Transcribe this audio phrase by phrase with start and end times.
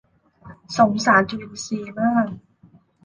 [0.77, 2.27] สงสารจุลินทรีย์มาก